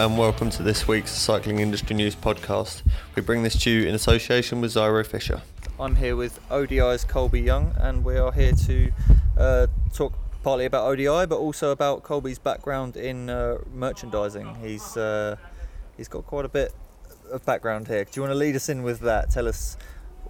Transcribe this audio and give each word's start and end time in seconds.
and 0.00 0.16
welcome 0.16 0.48
to 0.48 0.62
this 0.62 0.88
week's 0.88 1.10
Cycling 1.10 1.58
Industry 1.58 1.94
News 1.94 2.16
podcast. 2.16 2.82
We 3.14 3.20
bring 3.20 3.42
this 3.42 3.54
to 3.64 3.70
you 3.70 3.86
in 3.86 3.94
association 3.94 4.62
with 4.62 4.72
Zyro 4.72 5.06
Fisher. 5.06 5.42
I'm 5.78 5.96
here 5.96 6.16
with 6.16 6.40
ODI's 6.50 7.04
Colby 7.04 7.42
Young, 7.42 7.74
and 7.76 8.02
we 8.02 8.16
are 8.16 8.32
here 8.32 8.52
to 8.52 8.92
uh, 9.36 9.66
talk 9.92 10.14
partly 10.42 10.64
about 10.64 10.86
ODI, 10.86 11.26
but 11.26 11.36
also 11.36 11.70
about 11.70 12.02
Colby's 12.02 12.38
background 12.38 12.96
in 12.96 13.28
uh, 13.28 13.58
merchandising. 13.74 14.54
He's 14.62 14.96
uh, 14.96 15.36
he's 15.98 16.08
got 16.08 16.24
quite 16.24 16.46
a 16.46 16.48
bit 16.48 16.72
of 17.30 17.44
background 17.44 17.86
here. 17.86 18.04
Do 18.04 18.10
you 18.14 18.22
want 18.22 18.32
to 18.32 18.38
lead 18.38 18.56
us 18.56 18.70
in 18.70 18.82
with 18.82 19.00
that? 19.00 19.30
Tell 19.30 19.46
us 19.46 19.76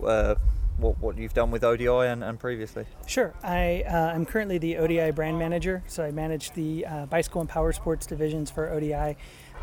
uh, 0.05 0.35
what, 0.81 0.99
what 0.99 1.19
you've 1.19 1.35
done 1.35 1.51
with 1.51 1.65
ODI 1.65 1.87
and, 1.87 2.25
and 2.25 2.39
previously. 2.39 2.85
Sure. 3.07 3.35
I 3.43 3.85
uh, 3.87 4.15
am 4.15 4.27
currently 4.27 4.59
the 4.59 4.79
ODI 4.79 5.11
brand 5.11 5.39
manager, 5.39 5.83
so 5.87 6.05
I 6.05 6.11
manage 6.11 6.53
the 6.53 6.87
uh, 6.87 7.07
bicycle 7.07 7.41
and 7.41 7.51
power 7.51 7.73
sports 7.73 8.07
divisions 8.07 8.51
for 8.51 8.71
ODI. 8.71 8.95
Uh, 8.95 9.15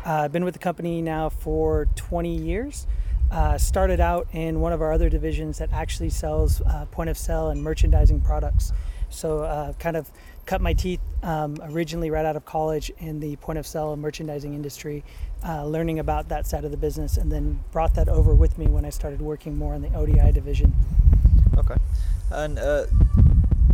I've 0.04 0.32
been 0.32 0.44
with 0.44 0.54
the 0.54 0.60
company 0.60 1.02
now 1.02 1.28
for 1.28 1.88
20 1.96 2.36
years. 2.36 2.86
Uh, 3.30 3.58
started 3.58 4.00
out 4.00 4.26
in 4.32 4.60
one 4.60 4.72
of 4.72 4.80
our 4.80 4.92
other 4.92 5.10
divisions 5.10 5.58
that 5.58 5.70
actually 5.72 6.08
sells 6.08 6.62
uh, 6.62 6.86
point 6.90 7.10
of 7.10 7.18
sale 7.18 7.48
and 7.48 7.62
merchandising 7.62 8.22
products. 8.22 8.72
So, 9.10 9.74
kind 9.78 9.96
of 9.96 10.10
cut 10.48 10.62
my 10.62 10.72
teeth 10.72 11.00
um, 11.22 11.58
originally 11.62 12.10
right 12.10 12.24
out 12.24 12.34
of 12.34 12.42
college 12.46 12.90
in 13.00 13.20
the 13.20 13.36
point 13.36 13.58
of 13.58 13.66
sale 13.66 13.92
and 13.92 14.00
merchandising 14.00 14.54
industry, 14.54 15.04
uh, 15.46 15.62
learning 15.66 15.98
about 15.98 16.30
that 16.30 16.46
side 16.46 16.64
of 16.64 16.70
the 16.70 16.76
business, 16.76 17.18
and 17.18 17.30
then 17.30 17.62
brought 17.70 17.94
that 17.94 18.08
over 18.08 18.34
with 18.34 18.56
me 18.56 18.66
when 18.66 18.86
I 18.86 18.88
started 18.88 19.20
working 19.20 19.58
more 19.58 19.74
in 19.74 19.82
the 19.82 19.94
ODI 19.94 20.32
division. 20.32 20.72
Okay. 21.58 21.76
And 22.30 22.58
uh, 22.58 22.86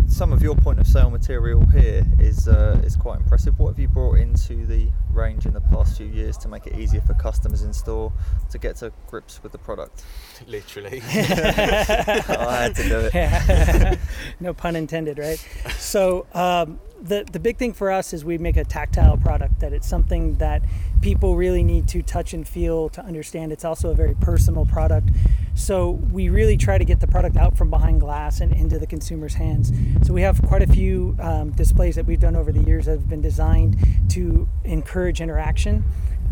some 0.09 0.33
of 0.33 0.43
your 0.43 0.55
point 0.55 0.79
of 0.79 0.87
sale 0.87 1.11
material 1.11 1.65
here 1.67 2.05
is 2.19 2.49
uh, 2.49 2.81
is 2.85 2.97
quite 2.97 3.19
impressive. 3.19 3.59
What 3.59 3.71
have 3.71 3.79
you 3.79 3.89
brought 3.89 4.19
into 4.19 4.67
the 4.67 4.89
range 5.13 5.47
in 5.47 5.53
the 5.53 5.61
past 5.61 5.97
few 5.97 6.07
years 6.07 6.37
to 6.39 6.49
make 6.49 6.67
it 6.67 6.79
easier 6.79 7.01
for 7.01 7.15
customers 7.15 7.63
in 7.63 7.73
store 7.73 8.13
to 8.51 8.59
get 8.59 8.77
to 8.77 8.93
grips 9.09 9.43
with 9.43 9.53
the 9.53 9.59
product? 9.59 10.05
Literally. 10.47 11.01
oh, 11.05 12.47
I 12.49 12.63
had 12.63 12.75
to 12.77 12.83
do 12.89 13.11
it. 13.13 13.99
no 14.41 14.55
pun 14.55 14.77
intended, 14.77 15.19
right? 15.19 15.45
So 15.79 16.27
um, 16.33 16.79
the 17.05 17.25
the 17.31 17.39
big 17.39 17.59
thing 17.59 17.73
for 17.73 17.93
us 17.93 18.13
is 18.13 18.25
we 18.25 18.39
make 18.39 18.57
a 18.57 18.65
tactile 18.65 19.19
product 19.19 19.61
that 19.61 19.73
it's 19.73 19.87
something 19.87 20.35
that 20.37 20.63
people 21.03 21.37
really 21.37 21.63
need 21.63 21.87
to 21.89 22.03
touch 22.03 22.33
and 22.33 22.49
feel 22.49 22.89
to 22.89 23.05
understand. 23.05 23.53
It's 23.53 23.65
also 23.65 23.91
a 23.91 23.95
very 23.95 24.15
personal 24.15 24.65
product. 24.65 25.11
So 25.55 25.91
we 25.91 26.31
really 26.31 26.57
try 26.57 26.79
to 26.79 26.85
get 26.85 27.01
the 27.01 27.07
product 27.07 27.37
out 27.37 27.57
from 27.59 27.69
behind 27.69 28.01
glass 28.01 28.41
and 28.41 28.53
into 28.53 28.79
the 28.79 28.87
consumer's 28.87 29.35
hands. 29.35 29.71
So 30.03 30.15
we 30.15 30.23
have 30.23 30.41
quite 30.43 30.63
a 30.63 30.67
few 30.67 31.15
um, 31.21 31.51
displays 31.53 31.95
that 31.97 32.07
we've 32.07 32.21
done 32.21 32.35
over 32.35 32.51
the 32.51 32.63
years 32.63 32.87
that 32.87 32.93
have 32.93 33.09
been 33.09 33.21
designed 33.21 33.77
to 34.11 34.49
encourage 34.65 35.21
interaction 35.21 35.85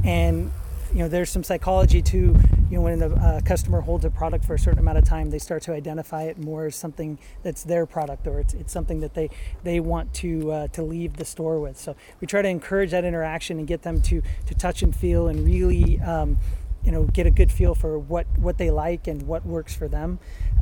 and 0.05 0.51
you 0.93 0.99
know 0.99 1.09
there's 1.09 1.31
some 1.31 1.43
psychology 1.43 2.03
to 2.03 2.19
you 2.19 2.79
know 2.79 2.83
when 2.83 3.03
a 3.03 3.09
uh, 3.09 3.41
customer 3.43 3.81
holds 3.81 4.05
a 4.05 4.11
product 4.11 4.45
for 4.45 4.55
a 4.55 4.59
certain 4.59 4.79
amount 4.79 4.99
of 4.99 5.05
time 5.05 5.31
they 5.31 5.39
start 5.39 5.63
to 5.63 5.73
identify 5.73 6.25
it 6.25 6.39
more 6.39 6.67
as 6.67 6.77
something 6.77 7.19
that's 7.43 7.65
their 7.65 7.87
product 7.87 8.27
or 8.27 8.41
it's, 8.41 8.55
it's 8.55 8.73
something 8.73 9.01
that 9.01 9.15
they 9.15 9.31
they 9.63 9.81
want 9.81 10.13
to 10.13 10.53
uh, 10.53 10.69
to 10.69 10.83
leave 10.83 11.17
the 11.17 11.25
store 11.25 11.61
with. 11.61 11.79
So 11.79 11.97
we 12.21 12.27
try 12.27 12.43
to 12.43 12.49
encourage 12.49 12.91
that 12.91 13.05
interaction 13.05 13.59
and 13.59 13.67
get 13.67 13.83
them 13.83 14.03
to 14.03 14.23
to 14.47 14.55
touch 14.55 14.83
and 14.83 14.95
feel 14.95 15.29
and 15.29 15.45
really 15.45 16.01
um, 16.01 16.39
you 16.85 16.93
know 16.93 17.05
get 17.05 17.27
a 17.27 17.31
good 17.31 17.51
feel 17.51 17.75
for 17.75 17.99
what 17.99 18.27
what 18.37 18.59
they 18.59 18.71
like 18.71 19.07
and 19.07 19.23
what 19.23 19.47
works 19.47 19.75
for 19.75 19.89
them. 19.89 20.19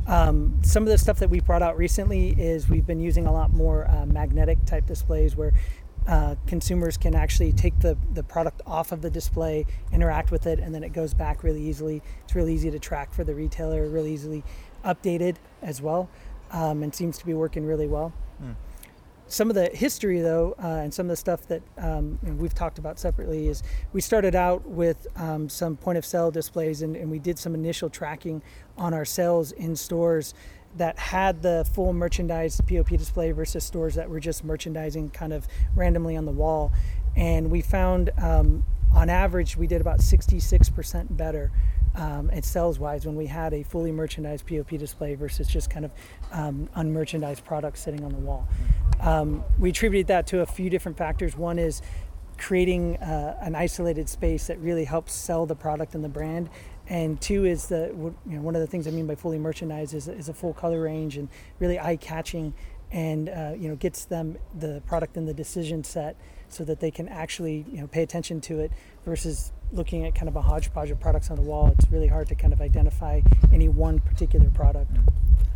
Um, 0.07 0.59
some 0.63 0.83
of 0.83 0.89
the 0.89 0.97
stuff 0.97 1.19
that 1.19 1.29
we 1.29 1.39
brought 1.39 1.61
out 1.61 1.77
recently 1.77 2.29
is 2.29 2.67
we've 2.67 2.87
been 2.87 2.99
using 2.99 3.27
a 3.27 3.31
lot 3.31 3.53
more 3.53 3.87
uh, 3.89 4.05
magnetic 4.05 4.65
type 4.65 4.87
displays 4.87 5.35
where 5.35 5.53
uh, 6.11 6.35
consumers 6.45 6.97
can 6.97 7.15
actually 7.15 7.53
take 7.53 7.79
the, 7.79 7.97
the 8.13 8.21
product 8.21 8.61
off 8.67 8.91
of 8.91 9.01
the 9.01 9.09
display, 9.09 9.65
interact 9.93 10.29
with 10.29 10.45
it, 10.45 10.59
and 10.59 10.75
then 10.75 10.83
it 10.83 10.91
goes 10.91 11.13
back 11.13 11.41
really 11.41 11.61
easily. 11.61 12.01
It's 12.25 12.35
really 12.35 12.53
easy 12.53 12.69
to 12.69 12.79
track 12.79 13.13
for 13.13 13.23
the 13.23 13.33
retailer, 13.33 13.87
really 13.87 14.11
easily 14.11 14.43
updated 14.83 15.37
as 15.61 15.81
well, 15.81 16.09
um, 16.51 16.83
and 16.83 16.93
seems 16.93 17.17
to 17.19 17.25
be 17.25 17.33
working 17.33 17.65
really 17.65 17.87
well. 17.87 18.11
Mm. 18.43 18.55
Some 19.27 19.49
of 19.49 19.55
the 19.55 19.67
history, 19.67 20.19
though, 20.19 20.53
uh, 20.61 20.81
and 20.83 20.93
some 20.93 21.05
of 21.05 21.11
the 21.11 21.15
stuff 21.15 21.47
that 21.47 21.61
um, 21.77 22.19
we've 22.21 22.53
talked 22.53 22.77
about 22.77 22.99
separately 22.99 23.47
is 23.47 23.63
we 23.93 24.01
started 24.01 24.35
out 24.35 24.67
with 24.67 25.07
um, 25.15 25.47
some 25.47 25.77
point 25.77 25.97
of 25.97 26.03
sale 26.03 26.29
displays 26.29 26.81
and, 26.81 26.97
and 26.97 27.09
we 27.09 27.19
did 27.19 27.39
some 27.39 27.55
initial 27.55 27.89
tracking 27.89 28.43
on 28.77 28.93
our 28.93 29.05
sales 29.05 29.53
in 29.53 29.77
stores 29.77 30.33
that 30.77 30.97
had 30.97 31.41
the 31.41 31.67
full 31.73 31.93
merchandise 31.93 32.61
POP 32.61 32.89
display 32.89 33.31
versus 33.31 33.63
stores 33.63 33.95
that 33.95 34.09
were 34.09 34.19
just 34.19 34.43
merchandising 34.43 35.09
kind 35.09 35.33
of 35.33 35.47
randomly 35.75 36.15
on 36.15 36.25
the 36.25 36.31
wall. 36.31 36.71
And 37.15 37.51
we 37.51 37.61
found 37.61 38.09
um, 38.17 38.63
on 38.93 39.09
average, 39.09 39.57
we 39.57 39.67
did 39.67 39.81
about 39.81 39.99
66% 39.99 41.17
better 41.17 41.51
um, 41.95 42.29
at 42.31 42.45
sales 42.45 42.79
wise 42.79 43.05
when 43.05 43.15
we 43.15 43.25
had 43.27 43.53
a 43.53 43.63
fully 43.63 43.91
merchandised 43.91 44.45
POP 44.47 44.69
display 44.69 45.15
versus 45.15 45.47
just 45.47 45.69
kind 45.69 45.85
of 45.85 45.91
um, 46.31 46.69
unmerchandised 46.75 47.43
products 47.43 47.81
sitting 47.81 48.03
on 48.03 48.11
the 48.11 48.19
wall. 48.19 48.47
Um, 49.01 49.43
we 49.59 49.69
attributed 49.69 50.07
that 50.07 50.27
to 50.27 50.41
a 50.41 50.45
few 50.45 50.69
different 50.69 50.97
factors. 50.97 51.35
One 51.35 51.59
is 51.59 51.81
creating 52.37 52.97
uh, 52.97 53.37
an 53.41 53.55
isolated 53.55 54.09
space 54.09 54.47
that 54.47 54.57
really 54.59 54.85
helps 54.85 55.13
sell 55.13 55.45
the 55.45 55.55
product 55.55 55.95
and 55.95 56.03
the 56.03 56.09
brand 56.09 56.49
and 56.91 57.21
two 57.21 57.45
is 57.45 57.67
the 57.67 57.87
you 57.95 58.35
know 58.35 58.41
one 58.41 58.53
of 58.53 58.59
the 58.59 58.67
things 58.67 58.85
I 58.85 58.91
mean 58.91 59.07
by 59.07 59.15
fully 59.15 59.39
merchandised 59.39 59.93
is, 59.93 60.09
is 60.09 60.27
a 60.27 60.33
full 60.33 60.53
color 60.53 60.81
range 60.81 61.15
and 61.15 61.29
really 61.59 61.79
eye 61.79 61.95
catching 61.95 62.53
and 62.91 63.29
uh, 63.29 63.53
you 63.57 63.69
know 63.69 63.77
gets 63.77 64.03
them 64.03 64.37
the 64.59 64.83
product 64.85 65.15
in 65.15 65.25
the 65.25 65.33
decision 65.33 65.85
set 65.85 66.17
so 66.49 66.65
that 66.65 66.81
they 66.81 66.91
can 66.91 67.07
actually 67.07 67.65
you 67.71 67.79
know 67.79 67.87
pay 67.87 68.03
attention 68.03 68.41
to 68.41 68.59
it 68.59 68.71
versus 69.05 69.53
looking 69.71 70.05
at 70.05 70.13
kind 70.13 70.27
of 70.27 70.35
a 70.35 70.41
hodgepodge 70.41 70.91
of 70.91 70.99
products 70.99 71.31
on 71.31 71.37
the 71.37 71.41
wall 71.41 71.73
it's 71.77 71.89
really 71.89 72.09
hard 72.09 72.27
to 72.27 72.35
kind 72.35 72.51
of 72.51 72.59
identify 72.59 73.21
any 73.53 73.69
one 73.69 73.97
particular 73.99 74.49
product 74.49 74.93
mm. 74.93 75.13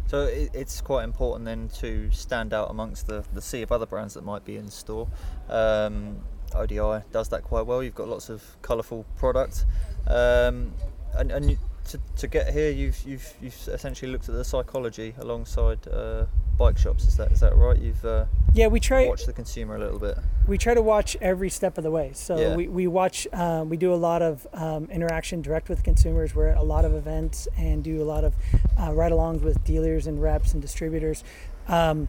so 0.07 0.21
it's 0.23 0.79
quite 0.79 1.03
important 1.03 1.43
then 1.43 1.67
to 1.67 2.09
stand 2.11 2.53
out 2.53 2.71
amongst 2.71 3.07
the, 3.07 3.25
the 3.33 3.41
sea 3.41 3.61
of 3.61 3.73
other 3.73 3.85
brands 3.85 4.13
that 4.13 4.23
might 4.23 4.45
be 4.45 4.55
in 4.55 4.69
store 4.69 5.05
um, 5.49 6.15
ODI 6.53 7.03
does 7.11 7.29
that 7.29 7.43
quite 7.43 7.65
well. 7.65 7.83
You've 7.83 7.95
got 7.95 8.07
lots 8.07 8.29
of 8.29 8.41
colourful 8.61 9.05
products. 9.17 9.65
Um, 10.07 10.73
and, 11.17 11.31
and 11.31 11.57
to, 11.85 11.99
to 12.17 12.27
get 12.27 12.51
here, 12.51 12.71
you've 12.71 13.01
you've 13.05 13.33
you've 13.41 13.67
essentially 13.67 14.11
looked 14.11 14.27
at 14.29 14.35
the 14.35 14.43
psychology 14.43 15.13
alongside 15.19 15.87
uh, 15.87 16.25
bike 16.57 16.77
shops. 16.77 17.05
Is 17.05 17.17
that 17.17 17.31
is 17.31 17.39
that 17.41 17.55
right? 17.55 17.77
You've 17.79 18.03
uh, 18.03 18.25
yeah, 18.53 18.67
we 18.67 18.79
try 18.79 19.07
watch 19.07 19.25
the 19.25 19.33
consumer 19.33 19.75
a 19.75 19.79
little 19.79 19.99
bit. 19.99 20.17
We 20.47 20.57
try 20.57 20.73
to 20.73 20.81
watch 20.81 21.15
every 21.21 21.49
step 21.49 21.77
of 21.77 21.83
the 21.83 21.91
way. 21.91 22.11
So 22.13 22.37
yeah. 22.37 22.55
we, 22.55 22.67
we 22.67 22.87
watch. 22.87 23.27
Um, 23.33 23.69
we 23.69 23.77
do 23.77 23.93
a 23.93 23.95
lot 23.95 24.21
of 24.21 24.47
um, 24.53 24.85
interaction 24.91 25.41
direct 25.41 25.69
with 25.69 25.83
consumers. 25.83 26.33
We're 26.33 26.49
at 26.49 26.57
a 26.57 26.63
lot 26.63 26.85
of 26.85 26.93
events 26.93 27.47
and 27.57 27.83
do 27.83 28.01
a 28.01 28.05
lot 28.05 28.23
of 28.23 28.35
uh, 28.79 28.93
ride-alongs 28.93 29.41
with 29.41 29.63
dealers 29.63 30.07
and 30.07 30.21
reps 30.21 30.53
and 30.53 30.61
distributors. 30.61 31.23
Um, 31.67 32.07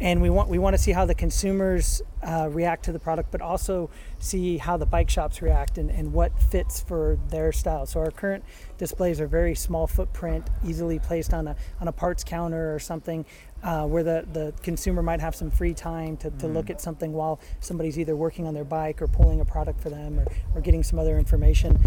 and 0.00 0.20
we 0.20 0.28
want 0.28 0.48
we 0.48 0.58
want 0.58 0.76
to 0.76 0.82
see 0.82 0.92
how 0.92 1.06
the 1.06 1.14
consumers 1.14 2.02
uh, 2.22 2.48
react 2.50 2.84
to 2.84 2.92
the 2.92 2.98
product, 2.98 3.30
but 3.30 3.40
also 3.40 3.88
see 4.18 4.58
how 4.58 4.76
the 4.76 4.84
bike 4.84 5.08
shops 5.08 5.40
react 5.40 5.78
and, 5.78 5.90
and 5.90 6.12
what 6.12 6.38
fits 6.38 6.80
for 6.80 7.18
their 7.28 7.52
style. 7.52 7.86
So 7.86 8.00
our 8.00 8.10
current 8.10 8.44
displays 8.78 9.20
are 9.20 9.26
very 9.26 9.54
small 9.54 9.86
footprint, 9.86 10.48
easily 10.64 10.98
placed 10.98 11.32
on 11.32 11.48
a 11.48 11.56
on 11.80 11.88
a 11.88 11.92
parts 11.92 12.24
counter 12.24 12.74
or 12.74 12.78
something, 12.78 13.24
uh, 13.62 13.86
where 13.86 14.02
the, 14.02 14.26
the 14.32 14.52
consumer 14.62 15.02
might 15.02 15.20
have 15.20 15.34
some 15.34 15.50
free 15.50 15.72
time 15.72 16.16
to, 16.18 16.30
to 16.30 16.46
mm. 16.46 16.54
look 16.54 16.68
at 16.68 16.80
something 16.80 17.12
while 17.12 17.40
somebody's 17.60 17.98
either 17.98 18.16
working 18.16 18.46
on 18.46 18.52
their 18.52 18.64
bike 18.64 19.00
or 19.00 19.06
pulling 19.06 19.40
a 19.40 19.44
product 19.44 19.80
for 19.80 19.88
them 19.88 20.18
or, 20.18 20.26
or 20.54 20.60
getting 20.60 20.82
some 20.82 20.98
other 20.98 21.18
information. 21.18 21.78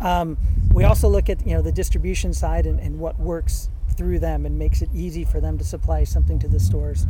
Um, 0.00 0.38
we 0.72 0.84
also 0.84 1.08
look 1.08 1.28
at 1.28 1.46
you 1.46 1.54
know 1.54 1.62
the 1.62 1.72
distribution 1.72 2.32
side 2.32 2.64
and, 2.64 2.80
and 2.80 2.98
what 2.98 3.18
works 3.18 3.68
through 3.98 4.20
them 4.20 4.46
and 4.46 4.56
makes 4.56 4.80
it 4.80 4.88
easy 4.94 5.24
for 5.24 5.40
them 5.40 5.58
to 5.58 5.64
supply 5.64 6.04
something 6.04 6.38
to 6.38 6.48
the 6.48 6.60
stores. 6.60 7.04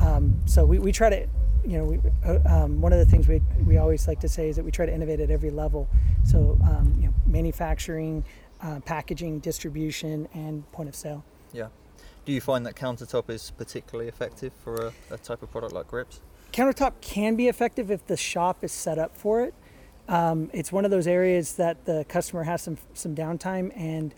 Um, 0.00 0.40
so 0.46 0.64
we, 0.64 0.78
we 0.78 0.92
try 0.92 1.10
to, 1.10 1.26
you 1.66 1.78
know, 1.78 1.84
we, 1.84 2.00
uh, 2.24 2.38
um, 2.46 2.80
one 2.80 2.92
of 2.92 2.98
the 2.98 3.04
things 3.04 3.28
we, 3.28 3.40
we 3.66 3.76
always 3.76 4.08
like 4.08 4.20
to 4.20 4.28
say 4.28 4.48
is 4.48 4.56
that 4.56 4.64
we 4.64 4.70
try 4.70 4.86
to 4.86 4.92
innovate 4.92 5.20
at 5.20 5.30
every 5.30 5.50
level. 5.50 5.88
So, 6.24 6.58
um, 6.64 6.94
you 6.98 7.06
know, 7.06 7.14
manufacturing, 7.26 8.24
uh, 8.60 8.80
packaging, 8.80 9.40
distribution, 9.40 10.28
and 10.34 10.70
point 10.72 10.88
of 10.88 10.94
sale. 10.94 11.24
Yeah. 11.52 11.68
Do 12.24 12.32
you 12.32 12.40
find 12.40 12.64
that 12.66 12.76
countertop 12.76 13.30
is 13.30 13.50
particularly 13.50 14.08
effective 14.08 14.52
for 14.62 14.86
a, 14.86 15.14
a 15.14 15.18
type 15.18 15.42
of 15.42 15.50
product 15.50 15.72
like 15.72 15.88
grips? 15.88 16.20
Countertop 16.52 16.92
can 17.00 17.34
be 17.34 17.48
effective 17.48 17.90
if 17.90 18.06
the 18.06 18.16
shop 18.16 18.62
is 18.62 18.72
set 18.72 18.98
up 18.98 19.16
for 19.16 19.42
it. 19.42 19.54
Um, 20.08 20.50
it's 20.52 20.70
one 20.70 20.84
of 20.84 20.90
those 20.90 21.06
areas 21.06 21.54
that 21.54 21.84
the 21.84 22.04
customer 22.08 22.42
has 22.42 22.62
some 22.62 22.76
some 22.92 23.14
downtime 23.14 23.72
and 23.76 24.14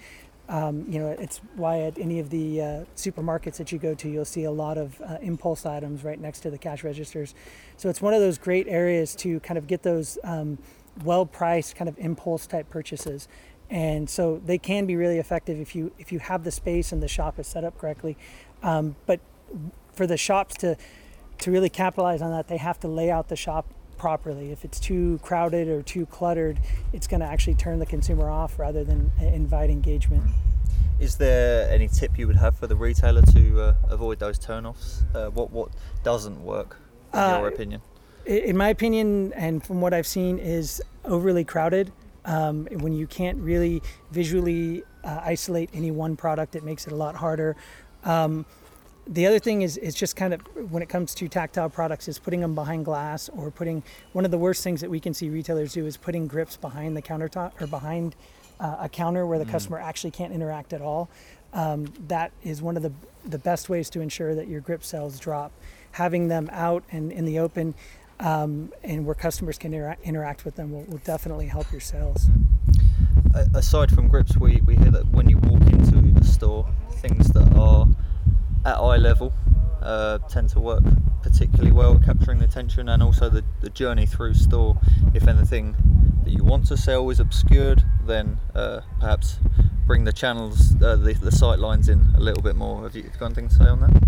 um, 0.49 0.85
you 0.88 0.99
know, 0.99 1.08
it's 1.08 1.38
why 1.56 1.81
at 1.81 1.99
any 1.99 2.20
of 2.20 2.31
the 2.31 2.61
uh, 2.61 2.64
supermarkets 2.96 3.56
that 3.56 3.73
you 3.73 3.79
go 3.79 3.94
to, 3.94 4.08
you'll 4.08 4.25
see 4.25 4.44
a 4.44 4.50
lot 4.50 4.76
of 4.76 5.00
uh, 5.00 5.17
impulse 5.23 5.64
items 5.64 6.05
right 6.05 6.20
next 6.20 6.41
to 6.41 6.50
the 6.50 6.58
cash 6.58 6.85
registers. 6.85 7.35
So 7.76 7.88
it's 7.88 8.02
one 8.02 8.12
of 8.12 8.20
those 8.20 8.37
great 8.37 8.67
areas 8.69 9.14
to 9.17 9.41
kind 9.41 9.56
of 9.56 9.67
get 9.67 9.82
those 9.82 10.19
um, 10.23 10.58
well-priced 11.02 11.76
kind 11.76 11.88
of 11.88 11.99
impulse 11.99 12.46
type 12.46 12.69
purchases. 12.69 13.26
And 13.70 14.08
so 14.11 14.41
they 14.44 14.58
can 14.58 14.85
be 14.85 14.96
really 14.96 15.19
effective 15.19 15.58
if 15.58 15.75
you 15.75 15.91
if 15.99 16.12
you 16.12 16.19
have 16.19 16.44
the 16.44 16.50
space 16.50 16.93
and 16.93 17.02
the 17.02 17.08
shop 17.08 17.38
is 17.38 17.46
set 17.46 17.64
up 17.64 17.79
correctly. 17.79 18.17
Um, 18.62 18.96
but 19.06 19.20
for 19.94 20.06
the 20.06 20.19
shops 20.19 20.56
to 20.56 20.76
to 21.38 21.50
really 21.50 21.70
capitalize 21.70 22.20
on 22.20 22.31
that, 22.31 22.49
they 22.49 22.58
have 22.58 22.79
to 22.81 22.88
lay 22.88 23.11
out 23.11 23.29
the 23.29 23.37
shop 23.37 23.67
properly. 23.96 24.52
If 24.52 24.64
it's 24.64 24.79
too 24.79 25.19
crowded 25.23 25.69
or 25.69 25.82
too 25.82 26.06
cluttered, 26.06 26.61
it's 26.93 27.06
going 27.06 27.20
to 27.20 27.26
actually 27.26 27.55
turn 27.55 27.79
the 27.79 27.87
consumer 27.87 28.31
off 28.31 28.58
rather 28.58 28.85
than 28.85 29.11
uh, 29.20 29.26
invite 29.26 29.70
engagement. 29.70 30.23
Is 31.00 31.17
there 31.17 31.69
any 31.70 31.88
tip 31.88 32.19
you 32.19 32.26
would 32.26 32.37
have 32.37 32.56
for 32.56 32.67
the 32.67 32.76
retailer 32.76 33.23
to 33.23 33.61
uh, 33.61 33.75
avoid 33.91 34.19
those 34.20 34.38
turnoffs? 34.38 35.02
Uh, 35.14 35.31
what 35.31 35.50
what 35.50 35.70
doesn't 36.02 36.44
work, 36.44 36.79
in 37.12 37.19
Uh, 37.19 37.38
your 37.38 37.49
opinion? 37.49 37.81
in 38.26 38.56
my 38.56 38.69
opinion, 38.69 39.32
and 39.35 39.62
from 39.62 39.81
what 39.81 39.93
I've 39.93 40.06
seen, 40.06 40.38
is 40.38 40.82
overly 41.05 41.44
crowded. 41.44 41.93
Um, 42.25 42.67
when 42.81 42.94
you 42.94 43.06
can't 43.06 43.37
really 43.38 43.82
visually 44.11 44.82
uh, 45.02 45.20
isolate 45.23 45.69
any 45.75 45.91
one 45.91 46.17
product, 46.17 46.56
it 46.56 46.64
makes 46.64 46.87
it 46.87 46.93
a 46.93 46.96
lot 46.96 47.17
harder. 47.17 47.55
Um, 48.05 48.46
the 49.06 49.26
other 49.26 49.38
thing 49.38 49.62
is, 49.62 49.76
is 49.76 49.94
just 49.94 50.16
kind 50.16 50.32
of 50.34 50.40
when 50.70 50.82
it 50.82 50.88
comes 50.88 51.14
to 51.16 51.28
tactile 51.28 51.68
products, 51.68 52.08
is 52.08 52.18
putting 52.18 52.40
them 52.40 52.54
behind 52.54 52.84
glass 52.84 53.28
or 53.28 53.50
putting 53.50 53.82
one 54.12 54.24
of 54.24 54.30
the 54.30 54.38
worst 54.38 54.64
things 54.64 54.80
that 54.80 54.90
we 54.90 55.00
can 55.00 55.12
see 55.12 55.28
retailers 55.28 55.72
do 55.72 55.86
is 55.86 55.96
putting 55.96 56.26
grips 56.26 56.56
behind 56.56 56.96
the 56.96 57.02
countertop 57.02 57.60
or 57.60 57.66
behind 57.66 58.16
uh, 58.60 58.76
a 58.80 58.88
counter 58.88 59.26
where 59.26 59.38
the 59.38 59.44
customer 59.44 59.78
actually 59.78 60.10
can't 60.10 60.32
interact 60.32 60.72
at 60.72 60.80
all. 60.80 61.08
Um, 61.52 61.92
that 62.08 62.32
is 62.42 62.62
one 62.62 62.76
of 62.76 62.82
the 62.82 62.92
the 63.26 63.38
best 63.38 63.68
ways 63.68 63.88
to 63.90 64.00
ensure 64.00 64.34
that 64.34 64.48
your 64.48 64.60
grip 64.60 64.84
sales 64.84 65.18
drop. 65.18 65.52
Having 65.92 66.28
them 66.28 66.50
out 66.52 66.84
and 66.90 67.12
in 67.12 67.24
the 67.24 67.38
open 67.38 67.74
um, 68.20 68.72
and 68.82 69.06
where 69.06 69.14
customers 69.14 69.58
can 69.58 69.72
intera- 69.72 70.02
interact 70.02 70.44
with 70.44 70.56
them 70.56 70.72
will, 70.72 70.82
will 70.82 70.98
definitely 70.98 71.46
help 71.46 71.70
your 71.72 71.80
sales. 71.80 72.26
Aside 73.54 73.90
from 73.90 74.08
grips, 74.08 74.36
we, 74.36 74.60
we 74.64 74.76
hear 74.76 74.90
that 74.92 75.08
when 75.08 75.28
you 75.28 75.38
walk 75.38 75.62
into 75.72 76.00
the 76.00 76.24
store, 76.24 76.68
things 76.92 77.28
that 77.28 77.52
are 77.56 77.86
at 78.64 78.76
eye 78.76 78.96
level 78.96 79.32
uh, 79.82 80.19
tend 80.28 80.49
to 80.50 80.61
work 80.61 80.82
particularly 81.22 81.72
well 81.72 81.96
at 81.96 82.05
capturing 82.05 82.38
the 82.38 82.44
attention, 82.44 82.88
and 82.88 83.02
also 83.02 83.31
the, 83.31 83.43
the 83.62 83.70
journey 83.70 84.05
through 84.05 84.34
store. 84.34 84.78
If 85.14 85.26
anything 85.26 85.75
that 86.22 86.31
you 86.31 86.44
want 86.44 86.66
to 86.66 86.76
sell 86.76 87.08
is 87.08 87.19
obscured, 87.19 87.82
then 88.06 88.38
uh, 88.55 88.82
perhaps 89.00 89.38
bring 89.87 90.05
the 90.05 90.12
channels, 90.12 90.75
uh, 90.82 90.96
the, 90.96 91.14
the 91.14 91.32
sight 91.32 91.58
lines 91.58 91.88
in 91.88 92.06
a 92.14 92.20
little 92.20 92.43
bit 92.43 92.56
more. 92.56 92.82
Have 92.82 92.94
you 92.94 93.05
got 93.19 93.26
anything 93.26 93.49
to 93.49 93.55
say 93.55 93.64
on 93.64 93.81
that? 93.81 94.02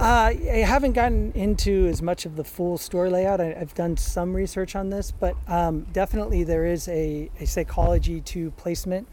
Uh, 0.00 0.32
I 0.32 0.64
haven't 0.66 0.94
gotten 0.94 1.30
into 1.32 1.86
as 1.86 2.00
much 2.00 2.24
of 2.24 2.36
the 2.36 2.44
full 2.44 2.78
store 2.78 3.10
layout. 3.10 3.40
I, 3.40 3.54
I've 3.60 3.74
done 3.74 3.96
some 3.96 4.34
research 4.34 4.74
on 4.74 4.90
this, 4.90 5.10
but 5.10 5.36
um, 5.46 5.82
definitely 5.92 6.42
there 6.42 6.64
is 6.64 6.88
a, 6.88 7.30
a 7.38 7.46
psychology 7.46 8.20
to 8.22 8.50
placement, 8.52 9.06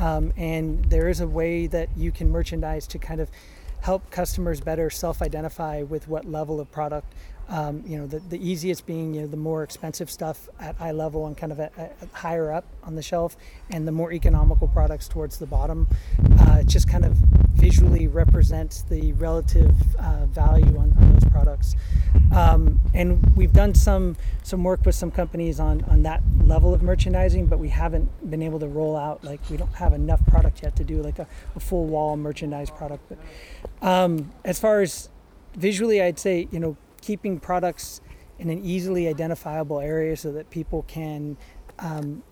um, 0.00 0.32
and 0.36 0.84
there 0.86 1.08
is 1.08 1.20
a 1.20 1.26
way 1.26 1.66
that 1.66 1.90
you 1.96 2.10
can 2.10 2.30
merchandise 2.30 2.86
to 2.88 2.98
kind 2.98 3.20
of 3.20 3.30
help 3.82 4.10
customers 4.10 4.60
better 4.60 4.90
self-identify 4.90 5.82
with 5.82 6.08
what 6.08 6.24
level 6.24 6.60
of 6.60 6.70
product. 6.72 7.12
Um, 7.48 7.82
you 7.84 7.98
know, 7.98 8.06
the, 8.06 8.20
the 8.20 8.38
easiest 8.48 8.86
being 8.86 9.12
you 9.12 9.22
know 9.22 9.26
the 9.26 9.36
more 9.36 9.64
expensive 9.64 10.08
stuff 10.08 10.48
at 10.60 10.76
eye 10.80 10.92
level 10.92 11.26
and 11.26 11.36
kind 11.36 11.50
of 11.50 11.58
at, 11.58 11.76
at 11.76 12.08
higher 12.12 12.52
up 12.52 12.64
on 12.84 12.94
the 12.94 13.02
shelf, 13.02 13.36
and 13.70 13.88
the 13.88 13.92
more 13.92 14.12
economical 14.12 14.68
products 14.68 15.08
towards 15.08 15.38
the 15.38 15.46
bottom. 15.46 15.88
Uh, 16.38 16.58
it 16.60 16.68
just 16.68 16.88
kind 16.88 17.04
of 17.04 17.14
visually 17.60 18.06
represents 18.06 18.82
the 18.82 19.12
relative 19.14 19.74
uh, 19.96 20.26
value 20.26 20.78
on, 20.78 20.92
on 21.00 21.12
those 21.12 21.30
products. 21.30 21.74
Um, 22.34 22.69
and 23.00 23.34
we've 23.34 23.52
done 23.52 23.74
some 23.74 24.14
some 24.42 24.62
work 24.62 24.84
with 24.84 24.94
some 24.94 25.10
companies 25.10 25.58
on 25.58 25.82
on 25.84 26.02
that 26.02 26.22
level 26.44 26.74
of 26.74 26.82
merchandising, 26.82 27.46
but 27.46 27.58
we 27.58 27.70
haven't 27.70 28.08
been 28.30 28.42
able 28.42 28.60
to 28.60 28.68
roll 28.68 28.94
out 28.94 29.24
like 29.24 29.40
we 29.48 29.56
don't 29.56 29.74
have 29.74 29.94
enough 29.94 30.24
product 30.26 30.62
yet 30.62 30.76
to 30.76 30.84
do 30.84 31.02
like 31.02 31.18
a, 31.18 31.26
a 31.56 31.60
full 31.60 31.86
wall 31.86 32.16
merchandise 32.16 32.70
product. 32.70 33.02
But 33.08 33.18
um, 33.86 34.32
as 34.44 34.60
far 34.60 34.82
as 34.82 35.08
visually, 35.56 36.02
I'd 36.02 36.18
say 36.18 36.46
you 36.50 36.60
know 36.60 36.76
keeping 37.00 37.40
products 37.40 38.02
in 38.38 38.50
an 38.50 38.62
easily 38.62 39.08
identifiable 39.08 39.80
area 39.80 40.14
so 40.16 40.30
that 40.32 40.50
people 40.50 40.84
can 40.86 41.38
um, 41.78 42.22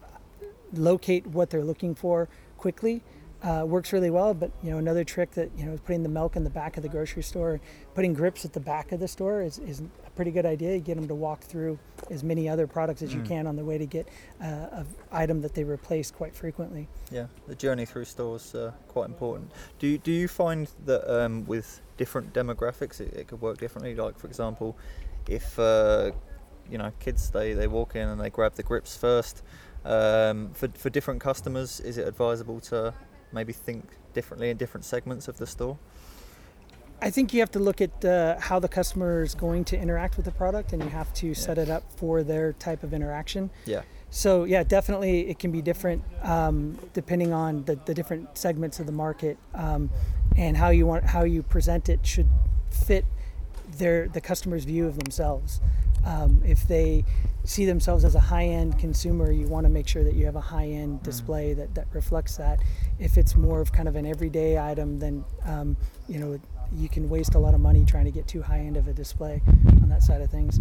locate 0.75 1.27
what 1.27 1.49
they're 1.49 1.65
looking 1.65 1.95
for 1.95 2.29
quickly 2.59 3.03
uh, 3.43 3.65
works 3.67 3.93
really 3.93 4.11
well. 4.11 4.35
But 4.35 4.51
you 4.63 4.71
know, 4.71 4.79
another 4.79 5.05
trick 5.05 5.33
that 5.33 5.51
you 5.57 5.65
know, 5.65 5.73
is 5.73 5.81
putting 5.81 6.03
the 6.03 6.09
milk 6.09 6.37
in 6.37 6.45
the 6.45 6.51
back 6.51 6.77
of 6.77 6.83
the 6.83 6.89
grocery 6.89 7.23
store, 7.23 7.61
putting 7.95 8.15
grips 8.15 8.45
at 8.45 8.53
the 8.53 8.61
back 8.61 8.93
of 8.93 9.01
the 9.01 9.09
store 9.09 9.43
is, 9.43 9.59
is 9.59 9.81
a 9.81 10.11
pretty 10.11 10.31
good 10.31 10.47
idea. 10.47 10.75
You 10.75 10.81
get 10.81 10.97
them 10.97 11.09
to 11.09 11.15
walk 11.15 11.41
through 11.41 11.79
as 12.11 12.25
many 12.25 12.49
other 12.49 12.67
products 12.67 13.03
as 13.03 13.15
you 13.15 13.23
can 13.23 13.47
on 13.47 13.57
the 13.57 13.65
way 13.65 13.79
to 13.79 13.87
get 13.87 14.09
uh, 14.43 14.69
an 14.73 14.87
item 15.13 15.41
that 15.43 15.55
they 15.55 15.65
replace 15.65 16.11
quite 16.11 16.35
frequently. 16.35 16.89
Yeah, 17.11 17.27
the 17.47 17.55
journey 17.55 17.85
through 17.85 18.07
stores 18.07 18.55
uh, 18.55 18.73
quite 18.89 19.07
important. 19.07 19.53
Do 19.79 19.87
you, 19.87 19.99
do 19.99 20.13
you 20.13 20.29
find 20.29 20.69
that 20.87 21.09
um, 21.09 21.47
with 21.47 21.81
different 21.97 22.33
demographics 22.33 23.01
it, 23.01 23.13
it 23.15 23.29
could 23.29 23.41
work 23.41 23.59
differently? 23.59 23.95
Like 23.95 24.19
for 24.19 24.27
example, 24.27 24.77
if 25.29 25.59
uh, 25.59 26.13
you 26.71 26.79
know 26.79 26.93
kids 26.99 27.31
they, 27.31 27.53
they 27.53 27.67
walk 27.67 27.95
in 27.95 28.09
and 28.09 28.21
they 28.21 28.31
grab 28.31 28.55
the 28.55 28.63
grips 28.63 28.97
first. 28.97 29.43
Um, 29.85 30.51
for 30.55 30.69
for 30.69 30.91
different 30.91 31.21
customers, 31.21 31.81
is 31.81 31.99
it 31.99 32.07
advisable 32.07 32.61
to 32.61 32.93
maybe 33.33 33.53
think 33.53 33.89
differently 34.15 34.51
in 34.51 34.57
different 34.57 34.85
segments 34.85 35.29
of 35.29 35.39
the 35.39 35.47
store? 35.47 35.79
I 37.01 37.11
think 37.11 37.33
you 37.33 37.41
have 37.41 37.53
to 37.53 37.61
look 37.61 37.81
at 37.81 38.05
uh, 38.05 38.41
how 38.41 38.59
the 38.59 38.69
customer 38.69 39.23
is 39.23 39.35
going 39.35 39.65
to 39.67 39.79
interact 39.79 40.17
with 40.17 40.25
the 40.25 40.33
product, 40.33 40.73
and 40.73 40.83
you 40.83 40.89
have 40.89 41.13
to 41.15 41.33
set 41.33 41.57
it 41.57 41.71
up 41.71 41.85
for 41.97 42.25
their 42.25 42.55
type 42.55 42.83
of 42.83 42.93
interaction. 42.93 43.51
Yeah. 43.67 43.83
So 44.11 44.45
yeah, 44.45 44.65
definitely 44.65 45.29
it 45.29 45.39
can 45.39 45.53
be 45.53 45.63
different 45.63 46.03
um, 46.23 46.79
depending 46.95 47.33
on 47.33 47.65
the, 47.65 47.77
the 47.85 47.95
different 47.95 48.37
segments 48.37 48.81
of 48.81 48.87
the 48.87 48.93
market, 48.93 49.39
um, 49.55 49.91
and 50.37 50.57
how 50.57 50.71
you 50.71 50.87
want 50.87 51.05
how 51.05 51.23
you 51.23 51.43
present 51.43 51.89
it 51.89 52.05
should 52.05 52.29
fit 52.71 53.05
their 53.77 54.09
the 54.09 54.21
customer's 54.21 54.65
view 54.65 54.87
of 54.87 54.99
themselves. 54.99 55.61
Um, 56.09 56.43
if 56.45 56.67
they 56.67 57.05
see 57.45 57.67
themselves 57.67 58.03
as 58.03 58.15
a 58.15 58.21
high-end 58.21 58.79
consumer, 58.79 59.31
you 59.31 59.47
want 59.47 59.65
to 59.65 59.71
make 59.71 59.87
sure 59.87 60.03
that 60.05 60.15
you 60.15 60.25
have 60.25 60.37
a 60.37 60.41
high-end 60.41 61.03
display 61.03 61.53
that, 61.53 61.75
that 61.75 61.87
reflects 61.93 62.37
that. 62.39 62.61
If 62.99 63.19
it's 63.19 63.37
more 63.37 63.61
of 63.61 63.73
kind 63.73 63.89
of 63.89 63.95
an 63.95 64.07
everyday 64.07 64.59
item, 64.59 64.99
then 64.99 65.23
um, 65.45 65.77
you 66.09 66.19
know 66.19 66.41
you 66.73 66.89
can 66.89 67.09
waste 67.11 67.35
a 67.35 67.39
lot 67.39 67.53
of 67.55 67.61
money 67.61 67.85
trying 67.85 68.05
to 68.07 68.11
get 68.11 68.27
too 68.27 68.41
high-end 68.43 68.77
of 68.79 68.89
a 68.89 68.93
display 68.93 69.43
on 69.83 69.89
that 69.91 70.03
side 70.03 70.21
of 70.23 70.31
things. 70.31 70.59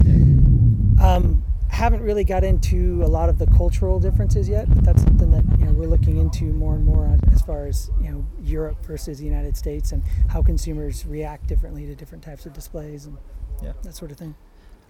Um, 1.01 1.43
haven't 1.69 2.01
really 2.01 2.23
got 2.23 2.43
into 2.43 3.01
a 3.03 3.07
lot 3.07 3.29
of 3.29 3.37
the 3.37 3.45
cultural 3.47 3.99
differences 3.99 4.49
yet, 4.49 4.67
but 4.73 4.83
that's 4.83 5.03
something 5.03 5.31
that 5.31 5.43
you 5.59 5.65
know 5.65 5.71
we're 5.71 5.87
looking 5.87 6.17
into 6.17 6.45
more 6.45 6.75
and 6.75 6.83
more 6.85 7.05
on 7.05 7.19
as 7.33 7.41
far 7.41 7.67
as 7.67 7.89
you 8.01 8.09
know 8.11 8.25
Europe 8.41 8.85
versus 8.85 9.19
the 9.19 9.25
United 9.25 9.55
States 9.55 9.93
and 9.93 10.03
how 10.29 10.41
consumers 10.41 11.05
react 11.05 11.47
differently 11.47 11.85
to 11.85 11.95
different 11.95 12.23
types 12.23 12.45
of 12.45 12.51
displays 12.53 13.05
and 13.05 13.17
Yeah. 13.63 13.73
that 13.83 13.95
sort 13.95 14.11
of 14.11 14.17
thing. 14.17 14.35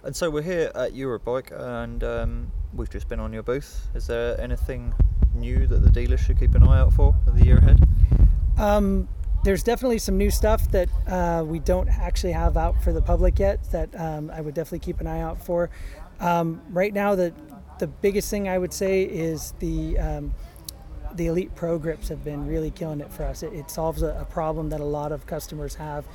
And 0.04 0.16
so 0.16 0.30
we're 0.30 0.42
here 0.42 0.72
at 0.76 0.94
Eurobike, 0.94 1.52
and 1.52 2.04
um, 2.04 2.52
we've 2.74 2.90
just 2.90 3.10
been 3.10 3.20
on 3.20 3.34
your 3.34 3.44
booth. 3.44 3.88
Is 3.94 4.08
there 4.08 4.40
anything 4.40 4.94
new 5.34 5.68
that 5.68 5.80
the 5.80 5.90
dealers 5.90 6.22
should 6.22 6.40
keep 6.40 6.56
an 6.56 6.64
eye 6.64 6.80
out 6.80 6.94
for 6.94 7.16
the 7.26 7.44
year 7.44 7.58
ahead? 7.58 7.84
Um, 8.58 9.08
there's 9.44 9.64
definitely 9.64 10.00
some 10.00 10.18
new 10.18 10.32
stuff 10.32 10.70
that 10.72 10.90
uh, 11.08 11.44
we 11.46 11.60
don't 11.60 11.90
actually 11.90 12.34
have 12.34 12.58
out 12.58 12.82
for 12.84 12.92
the 12.92 13.02
public 13.02 13.40
yet 13.40 13.64
that 13.72 13.90
um, 14.00 14.32
I 14.32 14.42
would 14.42 14.54
definitely 14.54 14.80
keep 14.80 15.00
an 15.00 15.08
eye 15.08 15.22
out 15.22 15.44
for. 15.44 15.70
Um, 16.20 16.62
right 16.70 16.94
now, 16.94 17.16
the 17.16 17.34
the 17.80 17.88
biggest 17.88 18.30
thing 18.32 18.50
I 18.50 18.58
would 18.58 18.74
say 18.74 19.04
is 19.04 19.54
the 19.60 20.00
um, 20.00 20.34
the 21.18 21.28
Elite 21.28 21.54
Pro 21.56 21.78
grips 21.78 22.08
have 22.10 22.24
been 22.24 22.48
really 22.48 22.72
killing 22.72 23.02
it 23.02 23.12
for 23.12 23.24
us. 23.24 23.44
It, 23.44 23.52
it 23.54 23.70
solves 23.72 24.04
a, 24.04 24.18
a 24.22 24.26
problem 24.26 24.70
that 24.70 24.80
a 24.80 24.86
lot 24.86 25.12
of 25.12 25.26
customers 25.26 25.76
have, 25.76 26.06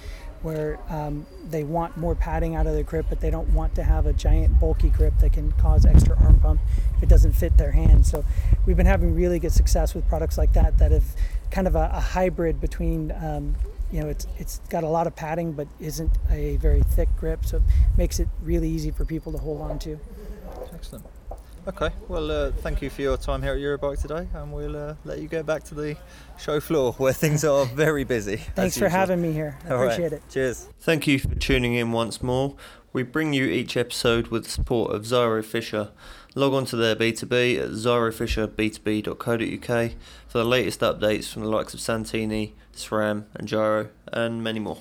where 0.42 0.78
um, 0.88 1.26
they 1.50 1.64
want 1.64 1.97
more 1.97 2.14
padding 2.14 2.54
out 2.54 2.66
of 2.66 2.75
their 2.75 2.82
grip, 2.82 3.06
but 3.09 3.21
they 3.21 3.30
don't 3.30 3.52
want 3.52 3.75
to 3.75 3.82
have 3.82 4.06
a 4.06 4.12
giant 4.12 4.59
bulky 4.59 4.88
grip 4.88 5.14
that 5.18 5.32
can 5.32 5.52
cause 5.52 5.85
extra 5.85 6.16
arm 6.23 6.38
pump 6.40 6.61
if 6.97 7.02
it 7.02 7.09
doesn't 7.09 7.32
fit 7.32 7.56
their 7.59 7.73
hand. 7.73 8.06
So 8.06 8.25
we've 8.64 8.76
been 8.76 8.87
having 8.87 9.14
really 9.14 9.38
good 9.38 9.52
success 9.52 9.94
with 9.94 10.06
products 10.09 10.38
like 10.38 10.52
that 10.54 10.78
that 10.78 10.92
have 10.92 11.04
kind 11.50 11.66
of 11.66 11.75
a, 11.75 11.90
a 11.92 12.00
hybrid 12.00 12.61
between. 12.61 13.12
Um, 13.12 13.56
you 13.90 14.00
know, 14.00 14.09
it's 14.09 14.26
it's 14.38 14.59
got 14.71 14.85
a 14.85 14.88
lot 14.88 15.06
of 15.06 15.14
padding, 15.14 15.52
but 15.52 15.68
isn't 15.78 16.16
a 16.30 16.56
very 16.56 16.82
thick 16.82 17.11
grip, 17.18 17.44
so 17.44 17.59
it 17.59 17.62
makes 17.99 18.21
it 18.21 18.28
really 18.42 18.71
easy 18.71 18.90
for 18.90 19.04
people 19.04 19.32
to 19.32 19.38
hold 19.38 19.61
on 19.61 19.78
to. 19.80 20.00
Excellent. 20.73 21.04
Okay, 21.64 21.90
well, 22.09 22.28
uh, 22.31 22.50
thank 22.50 22.83
you 22.83 22.90
for 22.90 23.02
your 23.02 23.16
time 23.16 23.40
here 23.40 23.52
at 23.52 23.59
Eurobike 23.59 24.02
today, 24.02 24.26
and 24.35 24.52
we'll 24.52 24.76
uh, 24.76 24.97
let 25.04 25.21
you 25.21 25.28
go 25.28 25.45
back 25.45 25.62
to 25.64 25.76
the 25.76 25.97
show 26.37 26.59
floor 26.59 26.92
where 26.95 27.12
things 27.12 27.45
are 27.45 27.66
very 27.66 28.02
busy. 28.02 28.35
Thanks 28.37 28.76
for 28.76 28.88
having 28.88 29.23
me 29.23 29.33
here. 29.33 29.57
I 29.64 29.71
All 29.71 29.76
right, 29.76 29.92
appreciate 29.92 30.12
it. 30.12 30.23
Cheers. 30.28 30.69
Thank 30.81 31.07
you 31.07 31.21
for 31.21 31.37
tuning 31.37 31.75
in 31.75 31.92
once 31.92 32.21
more. 32.21 32.57
We 32.92 33.04
bring 33.04 33.33
you 33.33 33.45
each 33.45 33.76
episode 33.76 34.26
with 34.28 34.42
the 34.45 34.50
support 34.50 34.92
of 34.92 35.02
Zyro 35.02 35.45
Fisher. 35.45 35.90
Log 36.35 36.52
on 36.52 36.64
to 36.66 36.76
their 36.76 36.97
B2B 36.97 37.59
at 37.59 37.69
zyrofisherb2b.co.uk 37.71 39.92
for 40.26 40.38
the 40.38 40.45
latest 40.45 40.81
updates 40.81 41.33
from 41.33 41.42
the 41.42 41.49
likes 41.49 41.75
of 41.75 41.81
Santini, 41.81 42.57
SRAM, 42.75 43.26
and 43.35 43.47
Giro, 43.47 43.90
and 44.12 44.42
many 44.42 44.59
more. 44.59 44.78